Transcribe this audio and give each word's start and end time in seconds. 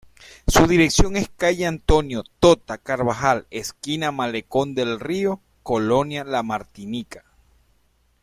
Su 0.47 0.65
dirección 0.65 1.15
es 1.15 1.29
Calle 1.29 1.67
Antonio 1.67 2.23
"Tota" 2.39 2.79
Carbajal 2.79 3.45
esquina 3.51 4.11
Malecón 4.11 4.73
del 4.73 4.99
Río, 4.99 5.41
Colonia 5.61 6.23
La 6.23 6.41
Martinica. 6.41 7.23